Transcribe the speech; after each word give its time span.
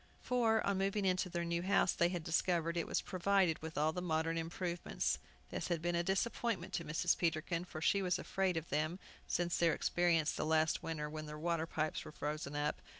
For, 0.19 0.65
on 0.65 0.79
moving 0.79 1.05
into 1.05 1.29
their 1.29 1.45
new 1.45 1.61
house, 1.61 1.93
they 1.93 2.09
had 2.09 2.23
discovered 2.23 2.75
it 2.75 2.87
was 2.87 3.01
provided 3.01 3.61
with 3.61 3.77
all 3.77 3.93
the 3.93 4.01
modern 4.01 4.35
improvements. 4.35 5.19
This 5.51 5.67
had 5.67 5.79
been 5.79 5.93
a 5.93 6.01
disappointment 6.01 6.73
to 6.73 6.83
Mrs. 6.83 7.15
Peterkin, 7.15 7.65
for 7.65 7.81
she 7.81 8.01
was 8.01 8.17
afraid 8.17 8.57
of 8.57 8.69
them, 8.69 8.97
since 9.27 9.57
their 9.57 9.73
experience 9.75 10.31
the 10.31 10.43
last 10.43 10.81
winter, 10.81 11.07
when 11.07 11.27
their 11.27 11.37
water 11.37 11.67
pipes 11.67 12.03
were 12.03 12.11
frozen 12.11 12.55
up. 12.55 12.81